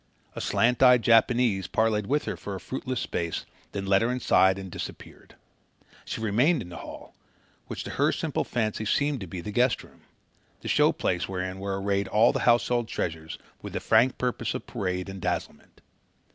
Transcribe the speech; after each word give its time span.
A 0.35 0.41
slant 0.41 0.81
eyed 0.81 1.03
Japanese 1.03 1.67
parleyed 1.67 2.07
with 2.07 2.25
her 2.25 2.35
for 2.35 2.55
a 2.55 2.59
fruitless 2.59 2.99
space, 2.99 3.45
then 3.71 3.85
led 3.85 4.01
her 4.01 4.09
inside 4.11 4.57
and 4.57 4.71
disappeared. 4.71 5.35
She 6.05 6.19
remained 6.19 6.63
in 6.63 6.69
the 6.69 6.77
hall, 6.77 7.13
which 7.67 7.83
to 7.83 7.91
her 7.91 8.11
simply 8.11 8.43
fancy 8.45 8.83
seemed 8.83 9.19
to 9.19 9.27
be 9.27 9.41
the 9.41 9.51
guest 9.51 9.83
room 9.83 10.01
the 10.61 10.67
show 10.67 10.91
place 10.91 11.29
wherein 11.29 11.59
were 11.59 11.79
arrayed 11.79 12.07
all 12.07 12.33
the 12.33 12.39
household 12.49 12.87
treasures 12.87 13.37
with 13.61 13.73
the 13.73 13.79
frank 13.79 14.17
purpose 14.17 14.55
of 14.55 14.65
parade 14.65 15.07
and 15.07 15.21
dazzlement. 15.21 15.81